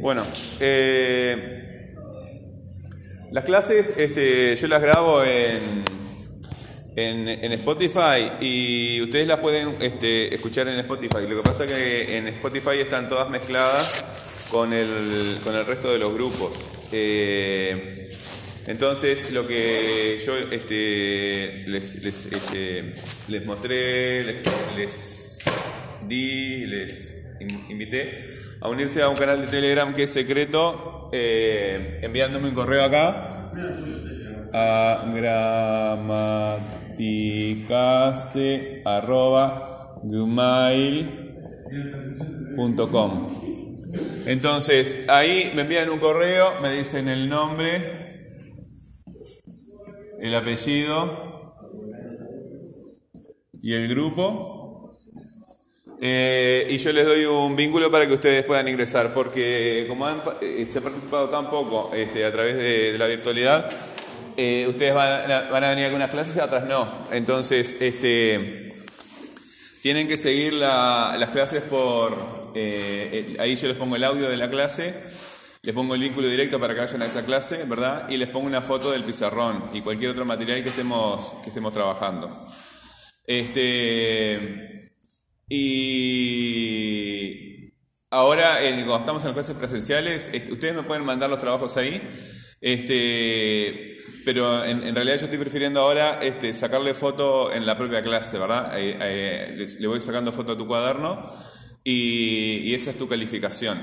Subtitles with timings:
[0.00, 0.24] Bueno,
[0.60, 1.94] eh,
[3.32, 5.82] las clases este, yo las grabo en,
[6.96, 11.26] en, en Spotify y ustedes las pueden este, escuchar en Spotify.
[11.28, 14.04] Lo que pasa es que en Spotify están todas mezcladas
[14.50, 16.52] con el, con el resto de los grupos.
[16.92, 18.08] Eh,
[18.66, 22.92] entonces, lo que yo este, les, les, este,
[23.28, 24.36] les mostré, les,
[24.76, 25.38] les
[26.06, 28.24] di, les in- invité
[28.60, 33.50] a unirse a un canal de Telegram que es secreto, eh, enviándome un correo acá
[34.52, 35.04] a
[36.96, 41.38] gramaticase arroba gmail.com.
[44.26, 47.94] Entonces, ahí me envían un correo, me dicen el nombre,
[50.20, 51.48] el apellido
[53.62, 54.67] y el grupo.
[56.00, 60.22] Eh, y yo les doy un vínculo para que ustedes puedan ingresar, porque como han,
[60.40, 63.68] eh, se ha participado tan poco este, a través de, la virtualidad,
[64.36, 66.86] eh, ustedes van a, van a venir a algunas clases y otras no.
[67.10, 68.74] Entonces, este,
[69.82, 72.16] tienen que seguir la- las clases por...
[72.54, 74.94] ahí yo les pongo el audio de la clase,
[75.62, 78.08] les pongo el vínculo directo para que vayan a esa clase, ¿verdad?
[78.08, 81.72] Y les pongo una foto del pizarrón y cualquier otro material que estemos, que estemos
[81.72, 82.30] trabajando.
[83.26, 84.87] Este,
[85.48, 87.38] y
[88.10, 91.76] ahora, en- cuando estamos en las clases presenciales, este, ustedes me pueden mandar los trabajos
[91.76, 92.02] ahí,
[92.60, 98.38] este, pero en, realidad yo estoy prefiriendo ahora este, sacarle foto en la propia clase,
[98.38, 98.78] ¿verdad?
[98.78, 101.30] Eh, eh, le voy sacando foto a tu cuaderno
[101.84, 103.78] y, esa es tu calificación.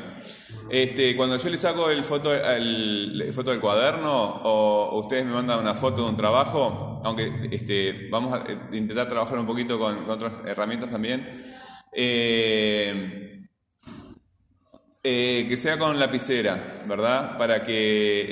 [0.69, 5.59] Este, cuando yo le saco el foto, el, foto del cuaderno o ustedes me mandan
[5.59, 10.09] una foto de un trabajo, aunque este, vamos a eh, intentar trabajar un poquito con,
[10.09, 11.41] otras herramientas también,
[11.93, 13.35] eh,
[15.07, 17.37] eh, que sea con lapicera, ¿verdad?
[17.37, 18.27] Para que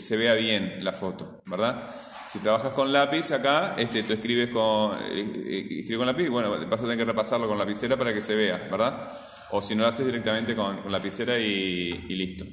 [0.00, 1.88] se vea bien la foto, ¿verdad?
[2.28, 6.82] Si trabajas con lápiz acá, este, tú escribes con, eh, eh, lápiz, bueno, vas a
[6.82, 9.12] tener que repasarlo con lapicera para que se vea, ¿verdad?
[9.50, 12.44] O si no lo haces directamente con, con lapicera y, y listo.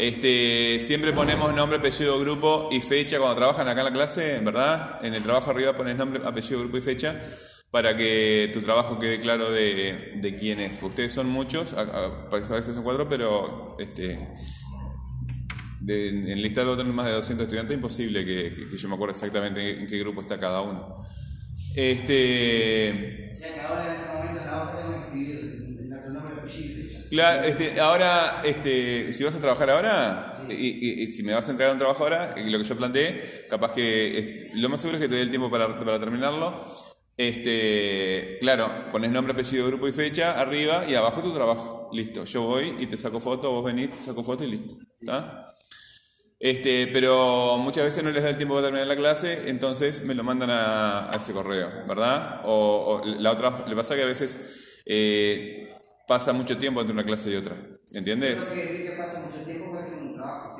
[0.00, 5.04] Este, siempre ponemos nombre, apellido, grupo y fecha cuando trabajan acá en la clase, ¿verdad?
[5.04, 7.20] En el trabajo arriba pones nombre, apellido, grupo y fecha
[7.70, 10.80] para que tu trabajo quede claro de, de quién es.
[10.82, 14.18] Ustedes son muchos, a, a- veces son cuatro, pero este,
[15.80, 19.80] de, en lista de tener más de 200 estudiantes, imposible que, yo me acuerde exactamente
[19.80, 20.96] en qué grupo está cada uno.
[21.76, 25.49] Este, que ahora en este momento en la hoja que escribir
[27.10, 31.48] Claro, este, ahora, este, si vas a trabajar ahora, y, y- y si me vas
[31.48, 34.96] a entregar un trabajo ahora, lo que yo planteé, capaz que este, lo más seguro
[34.98, 36.66] es que te dé el tiempo para, para terminarlo.
[37.16, 41.90] Este, claro, pones nombre, apellido, grupo y fecha arriba y abajo tu trabajo.
[41.92, 44.76] Listo, yo voy y te saco foto, vos venís, te saco foto y listo.
[45.00, 45.56] ¿Está?
[46.38, 50.14] Este, pero muchas veces no les da el tiempo para terminar la clase, entonces me
[50.14, 52.40] lo mandan a, a ese correo, ¿verdad?
[52.46, 55.68] O, o la otra, le pasa que a veces eh,
[56.12, 57.56] pasa mucho tiempo entre una clase y otra,
[57.92, 58.52] ¿entiendes?
[58.84, 60.56] Que pasa mucho tiempo porque un trabajo.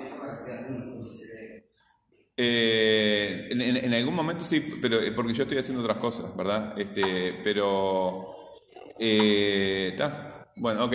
[2.37, 6.35] Eh, en, en- en algún momento sí, pero eh, porque yo estoy haciendo otras cosas,
[6.37, 6.79] ¿verdad?
[6.79, 8.29] Este, pero
[8.99, 10.95] eh, está, bueno, ok.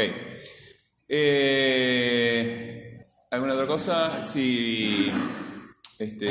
[1.08, 2.98] Eh,
[3.32, 4.26] ¿Alguna otra cosa?
[4.26, 5.12] Sí,
[6.00, 6.30] este,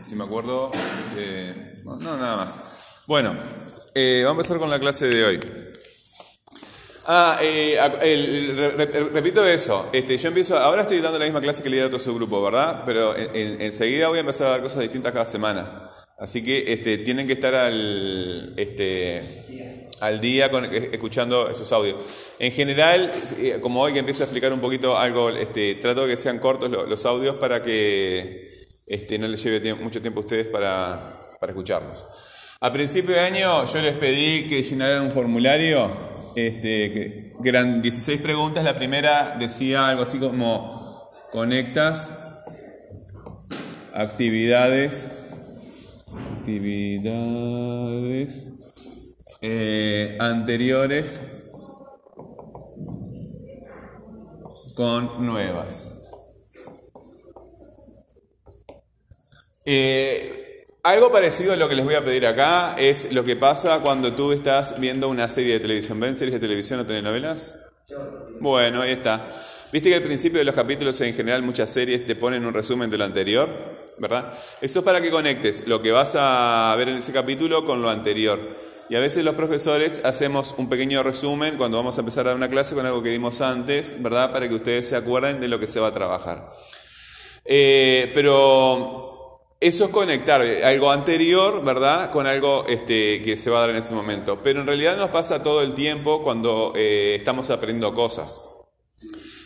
[0.00, 2.58] si me acuerdo, este, no, nada más.
[3.06, 5.40] Bueno, vamos a empezar con la clase de hoy.
[7.06, 7.78] Ah, eh,
[9.12, 9.88] repito eso.
[9.92, 12.40] Este, yo empiezo, ahora estoy dando la misma clase que le di a otro subgrupo,
[12.42, 12.82] ¿verdad?
[12.86, 15.90] Pero en- en- enseguida voy a empezar a dar cosas distintas cada semana.
[16.18, 19.20] Así que este, tienen que estar al, este,
[20.00, 21.96] al día con, eh, escuchando esos audios.
[22.38, 26.10] En general, eh, como hoy que empiezo a explicar un poquito algo, este, trato de
[26.12, 28.52] que sean cortos lo- los audios para que
[28.86, 32.06] este, no les lleve mucho tiempo a ustedes para, para escucharlos.
[32.60, 35.90] A principio de año yo les pedí que llenaran un formulario,
[36.36, 38.64] este, que, eran 16 preguntas.
[38.64, 42.12] La primera decía algo así como, conectas
[43.94, 45.06] actividades,
[46.38, 48.52] actividades
[49.40, 51.18] eh, anteriores
[54.74, 55.98] con nuevas.
[59.64, 60.41] Eh,
[60.82, 64.14] algo parecido a lo que les voy a pedir acá es lo que pasa cuando
[64.14, 66.00] tú estás viendo una serie de televisión.
[66.00, 67.54] ¿Ven series de televisión o telenovelas?
[68.40, 69.28] Bueno, ahí está.
[69.72, 72.90] Viste que al principio de los capítulos, en general, muchas series te ponen un resumen
[72.90, 73.48] de lo anterior,
[73.98, 74.32] ¿verdad?
[74.60, 77.88] Eso es para que conectes lo que vas a ver en ese capítulo con lo
[77.88, 78.40] anterior.
[78.90, 82.36] Y a veces los profesores hacemos un pequeño resumen cuando vamos a empezar a dar
[82.36, 84.32] una clase con algo que dimos antes, ¿verdad?
[84.32, 86.50] Para que ustedes se acuerden de lo que se va a trabajar.
[87.44, 89.11] Eh, pero
[89.62, 92.10] eso es conectar algo anterior, ¿verdad?
[92.10, 94.40] Con algo este, que se va a dar en ese momento.
[94.42, 98.40] Pero en realidad nos pasa todo el tiempo cuando eh, estamos aprendiendo cosas.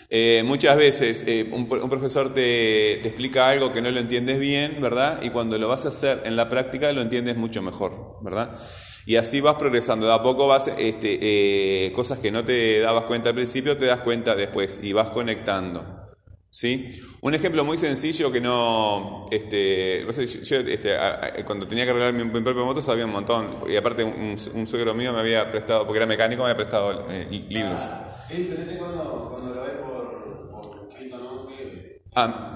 [0.09, 5.21] Eh, muchas veces eh, un, profesor te, explica algo que no lo entiendes bien, ¿verdad?
[5.23, 8.57] Y cuando lo vas a hacer en la práctica lo entiendes mucho mejor, ¿verdad?
[9.05, 10.07] Y así vas progresando.
[10.07, 11.19] De a poco vas, este,
[11.87, 15.11] eh, cosas que no te dabas cuenta al principio, te das cuenta después y vas
[15.11, 15.96] conectando.
[16.56, 16.91] ¿Sí?
[17.20, 19.26] Un ejemplo muy sencillo que no.
[19.31, 20.06] Este,
[20.43, 20.97] yo, este,
[21.44, 23.58] cuando tenía que arreglar mi, mi, propia moto sabía un montón.
[23.69, 27.06] Y aparte, un, un, suegro mío me había prestado, porque era mecánico, me había prestado
[27.31, 27.82] libros.
[28.31, 31.47] Es diferente cuando, cuando lo ves por, por escrito, ¿no?
[32.14, 32.56] Ah,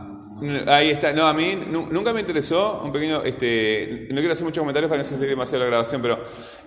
[0.66, 1.12] ahí está.
[1.12, 3.22] No, a mí nunca me interesó un pequeño.
[3.24, 6.18] Este, no quiero hacer muchos comentarios para no sentir demasiado la grabación, pero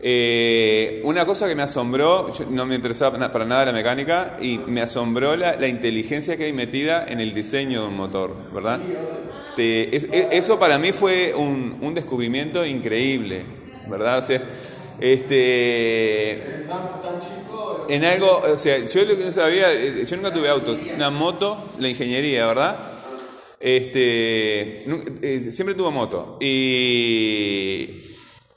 [0.02, 4.58] eh, una cosa que me asombró, yo no me interesaba para nada la mecánica, y
[4.58, 8.80] me asombró la, inteligencia que hay metida en el diseño de un motor, ¿verdad?
[9.58, 13.44] Es, eso para mí fue un, un descubrimiento increíble,
[13.88, 14.20] ¿verdad?
[14.20, 14.42] O sea,
[15.00, 16.66] este.
[17.90, 19.68] En algo, o sea, yo lo que no sabía,
[20.04, 22.93] yo nunca tuve auto, una moto, la ingeniería, ¿verdad?
[23.66, 24.84] Este,
[25.22, 26.38] eh, siempre tuve moto.
[26.42, 27.90] Y,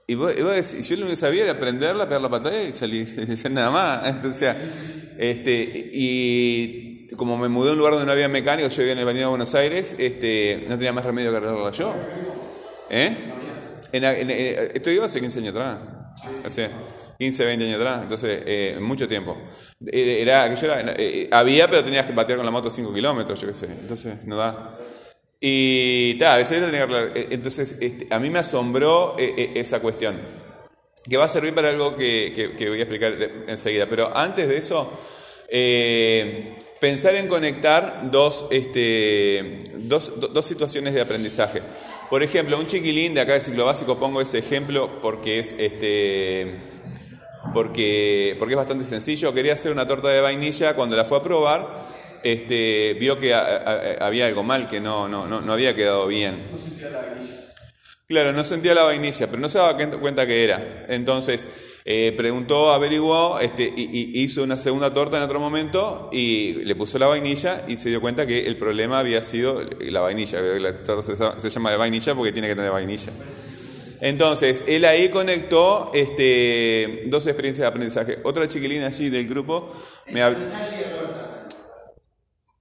[0.04, 2.72] y vos, y vos decís, yo lo que sabía era aprenderla, pegar la pantalla y
[2.72, 3.06] salir,
[3.52, 4.08] nada más.
[4.08, 4.56] Entonces,
[5.16, 8.98] este, y como me mudé a un lugar donde no había mecánico, yo vivía en
[8.98, 11.94] el Baño de Buenos Aires, este, no tenía más remedio que arreglarla yo.
[12.90, 13.16] ¿Eh?
[13.92, 15.78] En, en, en, esto iba hace 15 años atrás.
[16.48, 16.68] Sea,
[17.20, 19.38] 15, 20 años atrás, entonces, eh, mucho tiempo.
[19.86, 23.46] Era, yo era, eh, había, pero tenías que patear con la moto 5 kilómetros, yo
[23.46, 24.76] qué sé, entonces no da.
[25.40, 27.32] Y ta, veces lo tenía que arreglar.
[27.32, 30.18] Entonces, este, a mí me asombró eh, esa cuestión,
[31.08, 33.14] que va a servir para algo que, que, que voy a explicar
[33.46, 33.86] enseguida.
[33.86, 34.90] Pero antes de eso,
[35.48, 41.62] eh, pensar en conectar dos, este, dos, dos situaciones de aprendizaje.
[42.10, 46.54] Por ejemplo, un chiquilín de acá de ciclo básico, pongo ese ejemplo porque es este
[47.52, 49.32] porque, porque es bastante sencillo.
[49.32, 53.40] Quería hacer una torta de vainilla, cuando la fue a probar, este, vio que a,
[53.40, 56.36] a, había algo mal, que no, no, no, no había quedado bien.
[56.52, 57.46] No sentía la vainilla.
[58.08, 60.86] Claro, no sentía la vainilla, pero no se daba cuenta que era.
[60.88, 61.48] Entonces,
[61.84, 66.76] eh, preguntó, averiguó, este, y, y hizo una segunda torta en otro momento y le
[66.76, 70.40] puso la vainilla y se dio cuenta que el problema había sido la vainilla.
[70.40, 73.12] La torta se llama de vainilla porque tiene que tener vainilla.
[74.00, 78.18] Entonces, él ahí conectó este, dos experiencias de aprendizaje.
[78.24, 79.72] Otra chiquilina allí del grupo
[80.12, 80.38] me habló.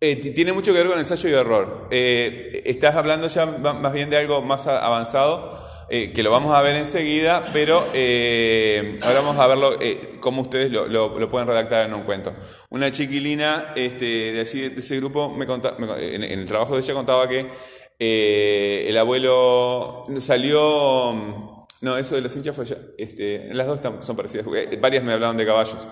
[0.01, 1.87] Eh, tiene mucho que ver con ensayo y error.
[1.89, 5.57] Eh, estás hablando ya más bien de algo más avanzado,
[5.89, 9.79] eh, que lo vamos a ver enseguida, pero ahora vamos a verlo
[10.19, 12.35] cómo ustedes lo, pueden redactar en un cuento.
[12.69, 16.75] Una chiquilina este, de, allí, de ese grupo, me contaba, me, en, en, el trabajo
[16.75, 21.55] de ella contaba que el abuelo salió...
[21.81, 22.77] No, eso de los hinchas fue ya.
[22.97, 24.45] Este, las dos son parecidas,
[24.81, 25.87] varias me hablaban de caballos.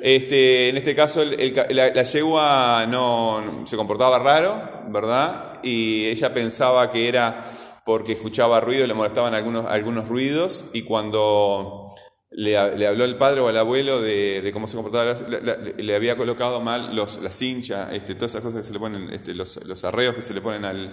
[0.00, 5.58] Este, en este caso, la, yegua no, se comportaba raro, ¿verdad?
[5.62, 7.44] Y ella pensaba que era
[7.84, 11.94] porque escuchaba ruido, le molestaban algunos, algunos ruidos, y cuando
[12.30, 16.60] le, habló el padre o al abuelo de, cómo se comportaba, la, le había colocado
[16.60, 20.14] mal los, las este, todas esas cosas que se le ponen, este, los, los arreos
[20.14, 20.92] que se le ponen al,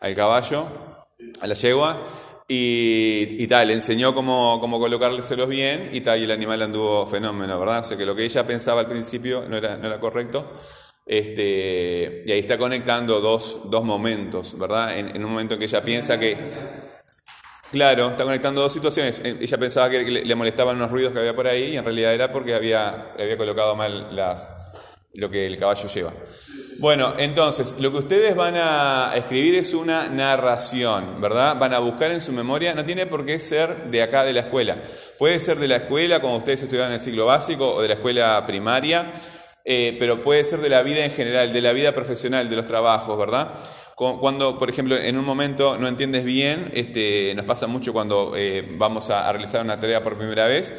[0.00, 0.66] al caballo,
[1.40, 2.02] a la yegua,
[2.48, 7.58] y, tal, le enseñó cómo, cómo colocárselos bien y tal, y el animal anduvo fenómeno,
[7.58, 7.80] ¿verdad?
[7.80, 10.52] O sea que lo que ella pensaba al principio no era, no era correcto.
[11.06, 14.96] Este, y ahí está conectando dos, dos momentos, ¿verdad?
[14.96, 16.36] En, un momento en que ella piensa que...
[17.70, 19.22] Claro, está conectando dos situaciones.
[19.24, 22.12] Ella pensaba que le, le molestaban unos ruidos que había por ahí y en realidad
[22.12, 24.50] era porque había, había colocado mal las,
[25.14, 26.12] lo que el caballo lleva.
[26.82, 31.56] Bueno, entonces, lo que ustedes van a escribir es una narración, ¿verdad?
[31.56, 34.40] Van a buscar en su memoria, no tiene por qué ser de acá de la
[34.40, 34.82] escuela.
[35.16, 37.94] Puede ser de la escuela, como ustedes estudian en el ciclo básico, o de la
[37.94, 39.12] escuela primaria,
[39.64, 42.66] eh, pero puede ser de la vida en general, de la vida profesional, de los
[42.66, 43.52] trabajos, ¿verdad?
[43.94, 48.66] Cuando, por ejemplo, en un momento no entiendes bien, este, nos pasa mucho cuando eh,
[48.76, 50.72] vamos a, a realizar una tarea por primera vez,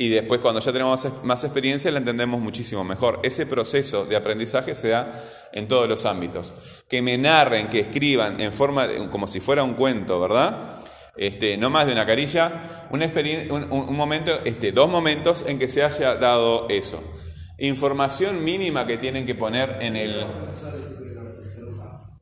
[0.00, 3.18] y después cuando ya tenemos más, más, experiencia la entendemos muchísimo mejor.
[3.24, 6.54] Ese proceso de aprendizaje se da en todos los ámbitos.
[6.88, 10.84] Que me narren, que escriban en forma de, como si fuera un cuento, ¿verdad?
[11.16, 13.12] Este, no más de una carilla, una
[13.50, 17.02] un, un, momento, este, dos momentos en que se haya dado eso.
[17.58, 20.14] Información mínima que tienen que poner en el...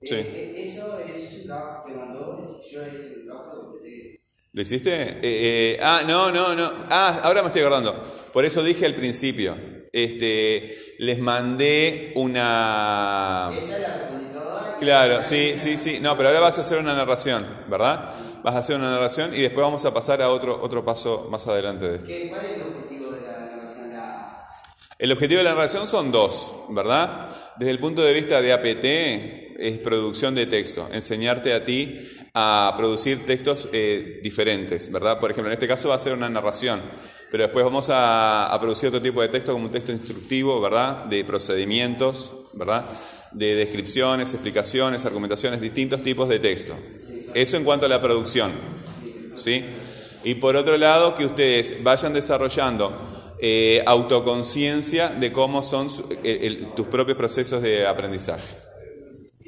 [0.02, 0.14] Sí.
[0.14, 4.23] Eso es un trabajo que mandó, yo hice el trabajo de
[4.56, 5.02] ¿Lo hiciste?
[5.02, 6.72] Eh, eh, ah, no, no, no.
[6.88, 7.92] Ah, ahora me estoy acordando.
[8.32, 9.54] Por eso dije al principio.
[9.92, 13.50] Este, les mandé una.
[13.54, 14.76] Esa es la.
[14.80, 15.98] Claro, sí, sí, sí.
[16.00, 18.08] No, pero ahora vas a hacer una narración, ¿verdad?
[18.42, 21.46] Vas a hacer una narración y después vamos a pasar a otro, otro paso más
[21.46, 22.06] adelante de esto.
[22.06, 23.90] ¿Qué- ¿Cuál es el objetivo de la narración?
[24.98, 27.28] El objetivo de la narración son dos, ¿verdad?
[27.58, 32.00] Desde el punto de vista de APT, es producción de texto, enseñarte a ti
[32.34, 35.18] a producir textos eh, diferentes, ¿verdad?
[35.18, 36.80] Por ejemplo, en este caso va a ser una narración,
[37.30, 41.04] pero después vamos a, producir otro tipo de texto como un texto instructivo, ¿verdad?
[41.06, 42.84] De procedimientos, ¿verdad?
[43.32, 46.75] De descripciones, explicaciones, argumentaciones, distintos tipos de texto.
[47.34, 48.52] Eso en cuanto a la producción,
[49.36, 49.64] ¿sí?
[50.25, 56.42] Y por otro lado, que ustedes vayan desarrollando eh, autoconciencia de cómo son su- el-
[56.44, 58.65] el- tus propios procesos de aprendizaje.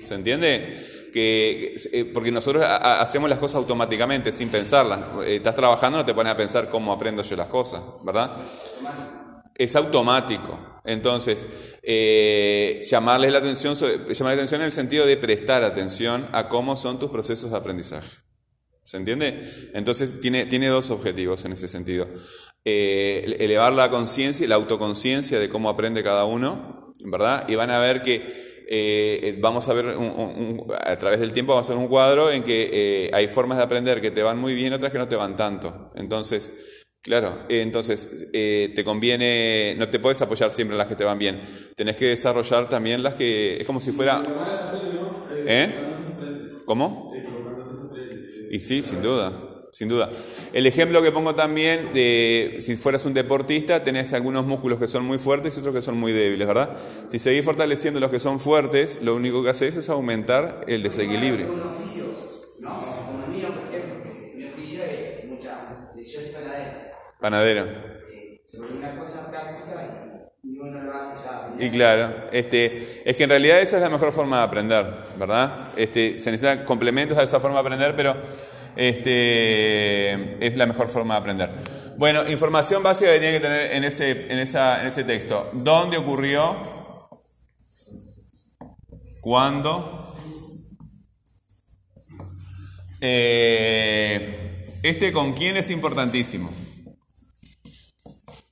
[0.09, 1.11] ¿Se entiende?
[1.13, 5.01] Que, eh, porque nosotros ha- ha- hacemos las cosas automáticamente, sin pensarlas.
[5.27, 8.37] Eh, estás trabajando, no te pones a pensar cómo aprendo yo las cosas, ¿verdad?
[9.55, 10.81] Es automático.
[10.85, 11.45] Entonces,
[11.83, 16.75] eh, llamarles la atención, llamarles la atención en el sentido de prestar atención a cómo
[16.77, 18.09] son tus procesos de aprendizaje.
[18.83, 19.71] ¿Se entiende?
[19.75, 22.09] Entonces tiene, tiene dos objetivos en ese sentido.
[22.65, 27.47] Ele- elevar la conciencia, la autoconciencia de cómo aprende cada uno, ¿verdad?
[27.49, 31.33] Y van a ver que eh, vamos a ver un- un- un- a través del
[31.33, 32.71] tiempo, vamos a ver un cuadro en que
[33.07, 35.37] eh, hay formas de aprender que te van muy bien, otras que no te van
[35.37, 35.91] tanto.
[35.95, 36.53] Entonces,
[37.03, 41.05] claro, eh, entonces eh, te conviene, no te puedes apoyar siempre en las que te
[41.05, 41.43] van bien.
[41.77, 44.23] Tenés que desarrollar también las que, es como si fuera...
[45.45, 45.75] ¿Eh?
[46.65, 47.19] ¿Cómo?
[48.49, 49.33] Y sí, sin duda,
[49.73, 50.11] sin duda.
[50.53, 55.05] El ejemplo que pongo también, de si fueras un deportista, tenés algunos músculos que son
[55.05, 56.77] muy fuertes y otros que son muy débiles, ¿verdad?
[57.09, 61.47] Si seguís fortaleciendo los que son fuertes, lo único que haces es aumentar el desequilibrio.
[62.61, 62.71] ¿no?
[62.71, 64.11] Como el mío, por ejemplo.
[64.35, 65.91] Mi oficio es mucha.
[65.95, 66.71] Yo soy panadero.
[67.21, 67.67] Panadero.
[68.51, 71.65] Sobre una cosa práctica y, y uno lo hace ya.
[71.65, 74.87] Y claro, este, es que en realidad esa es la mejor forma de aprender,
[75.19, 75.69] ¿verdad?
[75.77, 78.17] Este, se necesitan complementos a esa forma de aprender, pero
[78.79, 81.51] este, es la mejor forma de aprender.
[81.99, 85.51] Bueno, información básica que tiene que tener en ese, en esa, en ese texto.
[85.53, 86.55] ¿Dónde ocurrió?
[89.21, 90.15] ¿Cuándo?
[93.01, 96.51] Eh, este con quién es importantísimo.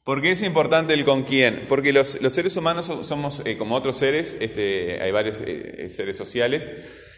[0.04, 1.64] ¿Por qué es importante el con quién?
[1.68, 5.88] Porque los, los seres humanos so- somos, eh, como otros seres, este, hay varios eh,
[5.90, 6.70] seres sociales,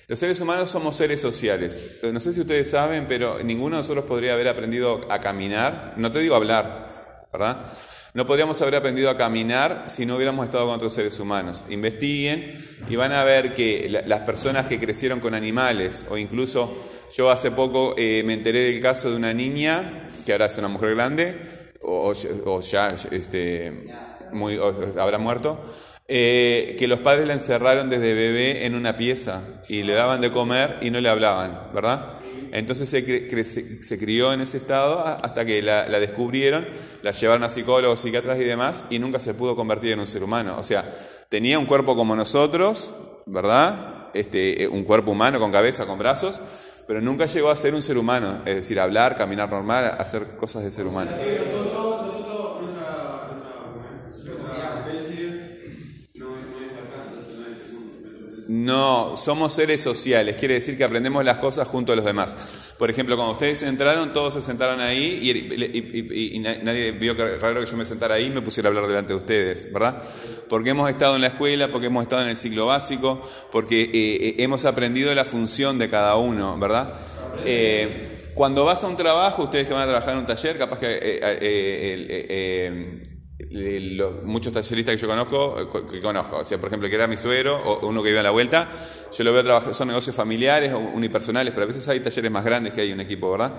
[0.09, 1.99] los seres humanos somos seres sociales.
[2.03, 5.95] Eh, No sé si ustedes saben, pero ninguno de nosotros podría haber aprendido a caminar,
[5.97, 7.59] no te digo hablar, ¿verdad?
[8.15, 11.63] No podríamos haber aprendido a caminar si no hubiéramos estado con otros seres humanos.
[11.69, 16.75] Investiguen y van a ver que la- las personas que crecieron con animales, o incluso
[17.15, 20.69] yo hace poco eh, me enteré del caso de una niña, que ahora es una
[20.69, 21.37] mujer grande,
[21.83, 22.13] o,
[22.63, 23.87] ya este,
[24.33, 24.59] muy,
[24.99, 25.61] habrá muerto,
[26.09, 30.33] eh, que los padres la encerraron desde bebé en una pieza y le daban de
[30.33, 32.15] comer y no le hablaban, ¿verdad?
[32.51, 36.67] Entonces se, cre- se- crió en ese estado hasta que la, descubrieron,
[37.03, 40.23] la llevaron a psicólogos, psiquiatras y demás, y nunca se pudo convertir en un ser
[40.23, 40.57] humano.
[40.59, 40.91] O sea,
[41.29, 42.95] tenía un cuerpo como nosotros,
[43.27, 44.09] ¿verdad?
[44.15, 46.41] Este, eh, un cuerpo humano con cabeza, con brazos,
[46.87, 50.65] pero nunca llegó a ser un ser humano, es decir, hablar, caminar normal, hacer cosas
[50.65, 51.11] de ser humano.
[54.09, 55.38] Nosotros,
[58.49, 62.35] No, somos seres sociales, quiere decir que aprendemos las cosas junto a los demás.
[62.79, 66.93] Por ejemplo, cuando ustedes entraron, todos se sentaron ahí y, y- y- y na- nadie
[66.93, 69.19] vio que raro que yo me sentara ahí y me pusiera a hablar delante de
[69.19, 70.03] ustedes, ¿verdad?
[70.49, 73.21] Porque hemos estado en la escuela, porque hemos estado en el ciclo básico,
[73.53, 76.95] porque eh, eh, hemos aprendido la función de cada uno, ¿verdad?
[77.45, 80.79] Eh, cuando vas a un trabajo, ustedes que van a trabajar en un taller, capaz
[80.79, 80.99] que
[84.25, 87.17] muchos talleristas que yo conozco, eh, que conozco, o sea, por ejemplo, que era mi
[87.17, 88.69] suegro o uno que vive a la vuelta,
[89.17, 92.45] yo lo veo trabajar, son negocios familiares o unipersonales, pero a veces hay talleres más
[92.45, 93.55] grandes que hay un equipo, ¿verdad?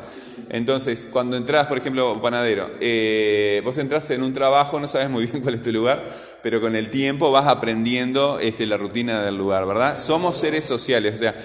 [0.50, 5.26] Entonces, cuando entras, por ejemplo, panadero, eh, vos entras en un trabajo, no sabes muy
[5.26, 6.06] bien cuál es tu lugar,
[6.44, 9.98] pero con el tiempo vas aprendiendo este, la rutina del lugar, ¿verdad?
[9.98, 11.36] Somos seres sociales, o sea,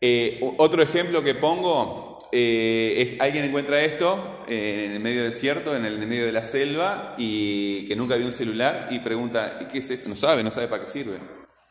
[0.00, 2.03] eh, otro ejemplo que pongo
[2.36, 6.42] eh, alguien encuentra esto eh, en el medio del desierto, en el, medio de la
[6.42, 10.08] selva, y que nunca vio un celular y pregunta, ¿qué es esto?
[10.08, 11.18] No sabe, no sabe para qué sirve,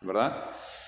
[0.01, 0.45] ¿verdad?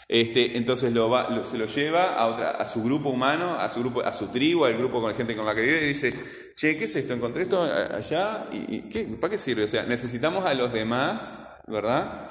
[0.08, 4.14] Este, entonces se lo lleva a, otra, a su grupo humano, a su grupo, a
[4.14, 6.14] su tribu, al grupo con la gente con la que vive, y dice,
[6.56, 7.14] che, ¿qué es esto?
[7.14, 9.04] Encontré esto allá, y, y ¿qué?
[9.20, 9.66] ¿para qué sirve?
[9.66, 12.30] O sea, necesitamos a los demás, ¿verdad?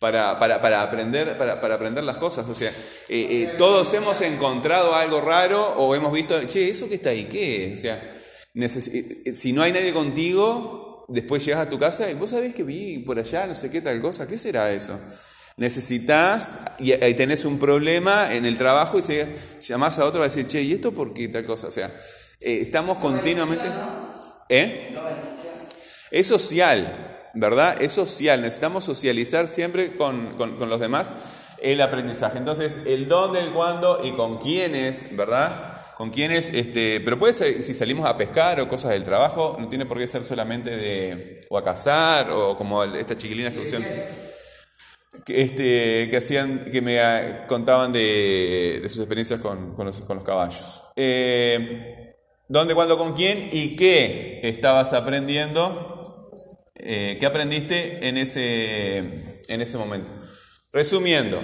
[0.00, 2.48] Para, para, para, aprender, para, para aprender las cosas.
[2.48, 2.74] O sea, eh,
[3.08, 7.66] eh, todos hemos encontrado algo raro o hemos visto, che, ¿eso que está ahí qué
[7.66, 7.78] es?
[7.78, 8.18] O sea,
[8.54, 12.62] eh, si no hay nadie contigo, después llegas a tu casa y vos sabés que
[12.62, 14.98] vi por allá, no sé qué tal cosa, ¿qué será eso?
[15.58, 19.28] Necesitas, y ahí tenés un problema en el trabajo y se,
[19.60, 21.68] llamás a otro a decir, che, ¿y esto por qué tal cosa?
[21.68, 21.94] O sea,
[22.40, 23.66] estamos continuamente...
[24.48, 24.96] ¿Eh?
[26.10, 27.80] Es social, ¿verdad?
[27.80, 31.14] Es social, necesitamos socializar siempre con, con- los demás
[31.62, 32.38] el aprendizaje.
[32.38, 35.82] Entonces, el dónde, el cuándo y con quiénes, ¿verdad?
[35.96, 39.68] Con quiénes, este, pero puede ser, si salimos a pescar o cosas del trabajo, no
[39.68, 43.84] tiene por qué ser solamente de, o a cazar, o como estas chiquilinas que usan
[45.26, 46.98] este, que hacían, que me
[47.46, 50.82] contaban de, de sus experiencias con, con los caballos.
[50.96, 52.14] Eh,
[52.48, 56.19] ¿Dónde, cuándo, con quién y qué estabas aprendiendo?
[56.82, 58.98] Eh, ¿Qué aprendiste en ese,
[59.48, 60.10] en ese momento?
[60.72, 61.40] Resumiendo,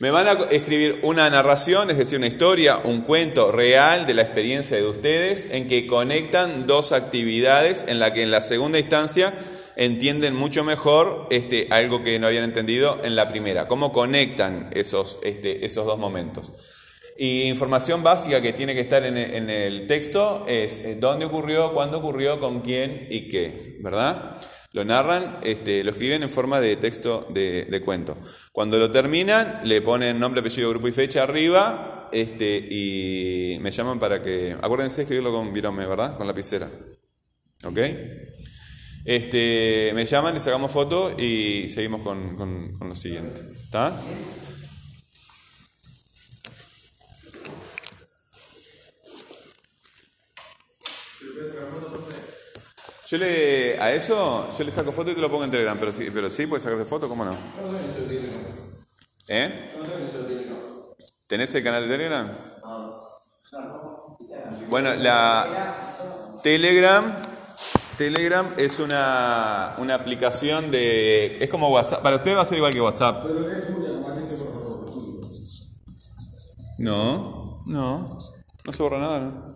[0.00, 4.22] me van a escribir una narración, es decir, una historia, un cuento real de la
[4.22, 9.34] experiencia de ustedes en que conectan dos actividades en la que en la segunda instancia
[9.76, 13.68] entienden mucho mejor este, algo que no habían entendido en la primera.
[13.68, 16.52] ¿Cómo conectan esos, este, esos dos momentos?
[17.18, 21.26] Y información básica que tiene que estar en el, en el texto es eh, dónde
[21.26, 24.40] ocurrió, cuándo ocurrió, con quién y qué, ¿verdad?
[24.72, 28.16] Lo narran, este, lo escriben en forma de texto de, de cuento.
[28.52, 33.98] Cuando lo terminan, le ponen nombre, apellido, grupo y fecha arriba este, y me llaman
[33.98, 34.56] para que...
[34.62, 36.16] Acuérdense de escribirlo con virome, ¿verdad?
[36.16, 36.68] Con lapicera.
[37.64, 37.78] ¿Ok?
[39.04, 43.40] Este, me llaman, les sacamos foto y seguimos con, con- con lo siguiente.
[43.64, 43.92] ¿Está?
[53.10, 55.92] Yo le, a eso, yo le saco foto y te lo pongo en Telegram, pero,
[56.14, 57.36] pero sí, puedes sacarte foto, ¿cómo no?
[59.26, 59.68] ¿Eh?
[61.26, 62.30] ¿Tenés el canal de Telegram?
[64.68, 65.74] Bueno, la
[66.44, 67.04] Telegram,
[67.98, 72.72] Telegram es una, una aplicación de, es como WhatsApp, para usted va a ser igual
[72.72, 73.24] que WhatsApp.
[76.78, 78.18] No, no,
[78.64, 79.54] no se borra nada, ¿no?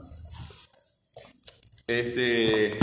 [1.87, 2.79] Este,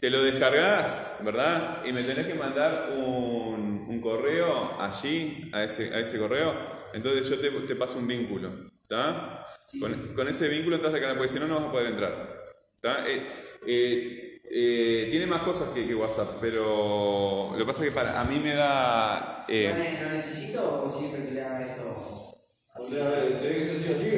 [0.00, 1.78] te lo descargas, ¿verdad?
[1.84, 6.54] Y me tenés que mandar un, un correo allí, a ese, a ese correo.
[6.94, 8.50] Entonces yo te, te paso un vínculo,
[8.82, 9.46] ¿está?
[9.78, 12.40] Con, con ese vínculo entras al canal, porque si no, no vas a poder entrar.
[12.74, 13.06] ¿Está?
[13.08, 13.22] Eh,
[13.66, 18.20] eh, eh, tiene más cosas que, que WhatsApp, pero lo que pasa es que para
[18.20, 19.44] a mí me da...
[19.48, 22.40] eh, ¿Lo ne- ¿Lo necesito o siempre que le haga esto?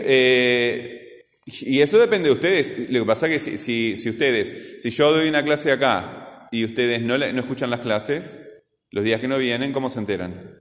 [0.04, 0.91] Eh,
[1.46, 2.88] y eso depende de ustedes.
[2.90, 6.48] Lo que pasa es que si, si, si ustedes, si yo doy una clase acá
[6.52, 8.36] y ustedes no, la- no escuchan las clases,
[8.90, 10.60] los días que no vienen, ¿cómo se enteran?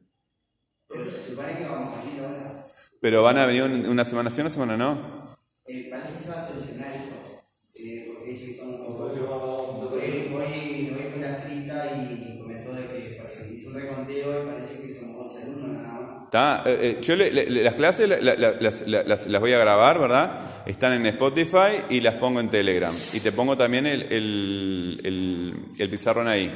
[0.88, 2.66] Pero se supone que vamos a ir ahora.
[3.00, 5.38] Pero van a venir un- una semana sí, una semana no.
[5.68, 7.44] Eh, parece que se va a solucionar eso.
[7.76, 10.32] Eh, porque dice que son un poco.
[10.34, 13.22] Hoy, fue la escrita y comentó de que
[13.54, 16.24] hizo un reconteo y parece que son 11 alumnos nada más.
[16.26, 16.64] ¿Está?
[16.66, 19.54] Eh, yo le- le- le- las clases la- la- la- las, la- las- las voy
[19.54, 20.51] a grabar, ¿verdad?
[20.66, 22.94] Están en Spotify y las pongo en Telegram.
[23.14, 26.54] Y te pongo también el, el- el- pizarrón ahí.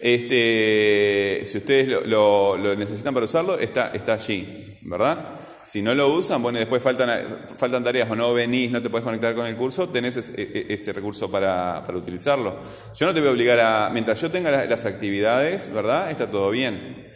[0.00, 5.18] Este, si ustedes lo, lo- necesitan para usarlo, está, está allí, ¿verdad?
[5.64, 9.04] Si no lo usan, bueno, después faltan, faltan tareas o no venís, no te puedes
[9.04, 12.56] conectar con el curso, tenés ese, e- ese recurso para, para utilizarlo.
[12.96, 16.10] Yo no te voy a obligar a, mientras yo tenga las, las actividades, ¿verdad?
[16.10, 17.06] Está todo bien.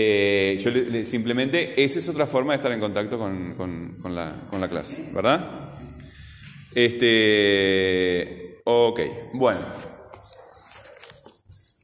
[0.00, 3.96] Eh, yo le- le- simplemente, esa es otra forma de estar en contacto con, con-
[4.00, 5.70] con la, con la clase, ¿verdad?
[6.72, 9.00] Este, ok,
[9.32, 9.58] bueno.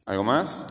[0.06, 0.64] ¿Algo más?